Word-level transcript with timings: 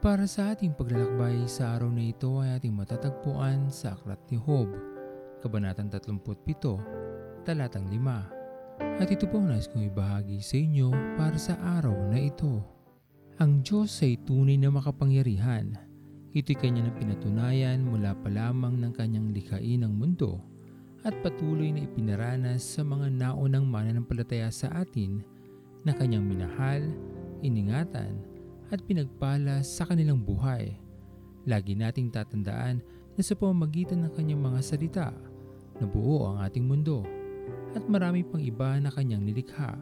Para 0.00 0.24
sa 0.24 0.56
ating 0.56 0.72
paglalakbay 0.80 1.44
sa 1.44 1.76
araw 1.76 1.92
na 1.92 2.08
ito 2.08 2.40
ay 2.40 2.56
ating 2.56 2.72
matatagpuan 2.72 3.68
sa 3.68 3.92
Aklat 3.92 4.16
ni 4.32 4.40
Job, 4.40 4.72
Kabanatang 5.44 5.92
37, 5.92 7.44
Talatang 7.44 7.84
5. 7.84 8.80
At 8.96 9.12
ito 9.12 9.28
po 9.28 9.44
ang 9.44 9.52
nais 9.52 9.68
kong 9.68 9.92
ibahagi 9.92 10.40
sa 10.40 10.56
inyo 10.56 10.88
para 11.20 11.36
sa 11.36 11.60
araw 11.76 11.92
na 12.08 12.16
ito. 12.16 12.64
Ang 13.44 13.60
Diyos 13.60 13.92
ay 14.00 14.16
tunay 14.24 14.56
na 14.56 14.72
makapangyarihan. 14.72 15.76
Ito'y 16.32 16.56
kanya 16.56 16.88
na 16.88 16.96
pinatunayan 16.96 17.84
mula 17.84 18.16
pa 18.16 18.32
lamang 18.32 18.80
ng 18.80 18.96
kanyang 18.96 19.36
likhain 19.36 19.84
ng 19.84 19.92
mundo 19.92 20.40
at 21.04 21.12
patuloy 21.20 21.76
na 21.76 21.84
ipinaranas 21.84 22.64
sa 22.64 22.80
mga 22.80 23.12
naunang 23.20 23.68
mananampalataya 23.68 24.48
sa 24.48 24.72
atin 24.80 25.20
na 25.84 25.92
kanyang 25.92 26.24
minahal, 26.24 26.88
iningatan, 27.44 28.29
at 28.70 28.80
pinagpala 28.86 29.60
sa 29.66 29.84
kanilang 29.86 30.22
buhay. 30.22 30.78
Lagi 31.44 31.74
nating 31.74 32.14
tatandaan 32.14 32.78
na 33.18 33.22
sa 33.22 33.34
pamamagitan 33.34 34.06
ng 34.06 34.12
kanyang 34.14 34.40
mga 34.40 34.60
salita, 34.62 35.08
nabuo 35.82 36.30
ang 36.30 36.46
ating 36.46 36.64
mundo 36.64 37.02
at 37.74 37.82
marami 37.86 38.22
pang 38.22 38.42
iba 38.42 38.78
na 38.78 38.90
kanyang 38.90 39.26
nilikha. 39.26 39.74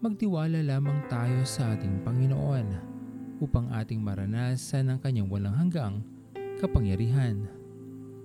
Magtiwala 0.00 0.64
lamang 0.64 1.04
tayo 1.12 1.44
sa 1.44 1.76
ating 1.76 2.00
Panginoon 2.04 2.66
upang 3.40 3.68
ating 3.72 4.00
maranasan 4.00 4.92
ang 4.92 5.00
kanyang 5.00 5.28
walang 5.28 5.56
hanggang 5.56 5.94
kapangyarihan. 6.60 7.48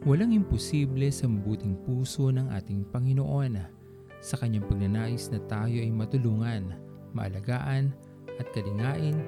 Walang 0.04 0.36
imposible 0.36 1.08
sa 1.10 1.26
mabuting 1.26 1.76
puso 1.84 2.30
ng 2.32 2.52
ating 2.52 2.88
Panginoon 2.92 3.58
sa 4.22 4.36
kanyang 4.40 4.68
pagnanais 4.68 5.30
na 5.32 5.40
tayo 5.46 5.76
ay 5.76 5.92
matulungan, 5.92 6.74
maalagaan 7.16 7.92
at 8.40 8.48
kalingain 8.52 9.20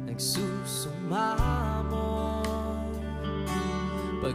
nagsusumamo. 0.09 2.41
Pag 4.17 4.33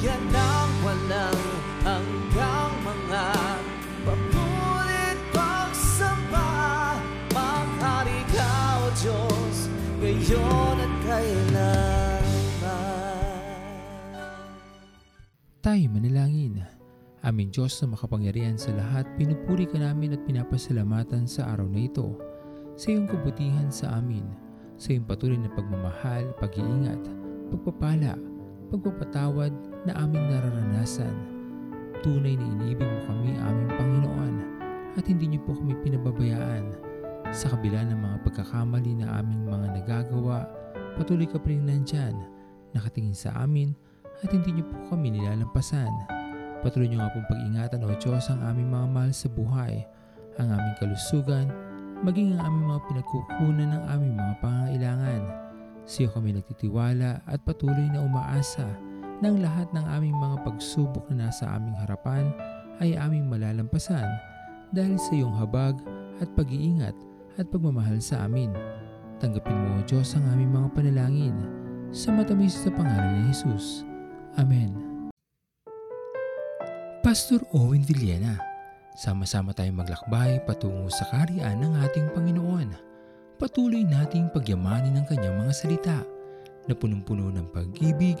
Daluyan 0.00 0.32
ng 0.32 0.72
walang 0.80 1.44
hanggang 1.84 2.72
mga 2.88 3.24
Papulit 4.00 5.18
pagsamba 5.28 6.48
Maghari 7.36 8.24
ka, 8.32 8.80
O 8.80 8.88
Diyos 8.96 9.68
Ngayon 10.00 10.76
at 10.80 10.94
kailanman 11.04 12.24
Tayo 15.60 15.84
manalangin. 15.92 16.64
Aming 17.20 17.52
Diyos 17.52 17.76
na 17.84 17.92
makapangyarihan 17.92 18.56
sa 18.56 18.72
lahat, 18.72 19.04
pinupuri 19.20 19.68
ka 19.68 19.76
namin 19.76 20.16
at 20.16 20.24
pinapasalamatan 20.24 21.28
sa 21.28 21.52
araw 21.52 21.68
na 21.68 21.84
ito. 21.84 22.16
Sa 22.80 22.88
iyong 22.88 23.04
kabutihan 23.04 23.68
sa 23.68 24.00
amin, 24.00 24.24
sa 24.80 24.96
iyong 24.96 25.04
patuloy 25.04 25.36
na 25.36 25.52
pagmamahal, 25.52 26.32
pag-iingat, 26.40 27.04
pagpapala, 27.52 28.16
pagpapatawad 28.72 29.52
na 29.88 29.96
aming 29.96 30.28
nararanasan. 30.28 31.12
Tunay 32.00 32.36
na 32.36 32.46
inibig 32.56 32.84
mo 32.84 33.00
kami, 33.08 33.36
aming 33.36 33.70
Panginoon, 33.76 34.34
at 34.96 35.04
hindi 35.04 35.36
niyo 35.36 35.40
po 35.44 35.56
kami 35.56 35.76
pinababayaan. 35.84 36.64
Sa 37.30 37.52
kabila 37.52 37.84
ng 37.86 38.00
mga 38.00 38.16
pagkakamali 38.26 39.00
na 39.00 39.20
aming 39.20 39.46
mga 39.46 39.66
nagagawa, 39.80 40.48
patuloy 40.96 41.28
ka 41.28 41.38
pa 41.38 41.48
rin 41.52 41.68
nandyan, 41.68 42.16
nakatingin 42.72 43.16
sa 43.16 43.36
amin, 43.40 43.76
at 44.20 44.32
hindi 44.32 44.60
niyo 44.60 44.64
po 44.68 44.96
kami 44.96 45.14
nilalampasan. 45.14 45.92
Patuloy 46.60 46.92
niyo 46.92 47.00
nga 47.00 47.12
pong 47.16 47.28
pag-ingatan 47.30 47.84
o 47.84 47.92
Diyos 47.96 48.28
ang 48.28 48.40
aming 48.44 48.68
mga 48.68 48.86
mahal 48.92 49.12
sa 49.16 49.28
buhay, 49.32 49.80
ang 50.36 50.48
aming 50.52 50.76
kalusugan, 50.76 51.48
maging 52.04 52.36
ang 52.36 52.52
aming 52.52 52.66
mga 52.68 52.82
pinagkukunan 52.88 53.68
ng 53.76 53.82
aming 53.92 54.14
mga 54.16 54.34
pangangailangan. 54.44 55.22
Sa 55.88 56.06
kami 56.12 56.36
nagtitiwala 56.36 57.24
at 57.24 57.40
patuloy 57.44 57.88
na 57.88 58.04
umaasa 58.04 58.68
na 59.20 59.28
ang 59.28 59.38
lahat 59.44 59.68
ng 59.76 59.84
aming 60.00 60.16
mga 60.16 60.36
pagsubok 60.48 61.04
na 61.12 61.28
nasa 61.28 61.44
aming 61.52 61.76
harapan 61.76 62.32
ay 62.80 62.96
aming 62.96 63.28
malalampasan 63.28 64.08
dahil 64.72 64.96
sa 64.96 65.12
iyong 65.12 65.36
habag 65.36 65.76
at 66.24 66.28
pag-iingat 66.32 66.96
at 67.36 67.46
pagmamahal 67.52 68.00
sa 68.00 68.24
amin. 68.24 68.48
Tanggapin 69.20 69.52
mo, 69.52 69.76
O 69.76 69.84
Diyos, 69.84 70.16
ang 70.16 70.24
aming 70.32 70.48
mga 70.56 70.68
panalangin 70.72 71.36
sa 71.92 72.08
matamis 72.16 72.56
sa 72.56 72.72
pangalan 72.72 73.20
ni 73.20 73.28
Jesus. 73.28 73.84
Amen. 74.40 74.72
Pastor 77.04 77.44
Owen 77.52 77.84
Villena, 77.84 78.40
sama-sama 78.96 79.52
tayong 79.52 79.84
maglakbay 79.84 80.40
patungo 80.48 80.88
sa 80.88 81.04
kariyan 81.12 81.60
ng 81.60 81.72
ating 81.84 82.08
Panginoon. 82.16 82.68
Patuloy 83.36 83.84
nating 83.84 84.32
pagyamanin 84.32 85.00
ang 85.00 85.06
kanyang 85.08 85.36
mga 85.40 85.52
salita 85.52 85.98
na 86.68 86.72
punong-puno 86.76 87.32
ng 87.32 87.48
pag-ibig 87.52 88.20